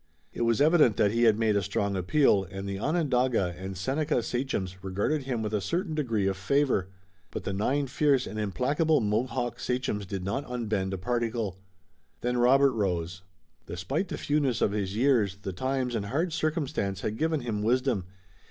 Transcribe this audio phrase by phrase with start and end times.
[0.33, 4.23] It was evident that he had made a strong appeal, and the Onondaga and Seneca
[4.23, 6.89] sachems regarded him with a certain degree of favor,
[7.29, 11.59] but the nine fierce and implacable Mohawk sachems did not unbend a particle.
[12.21, 13.21] Then Robert rose.
[13.67, 18.05] Despite the fewness of his years, the times and hard circumstance had given him wisdom.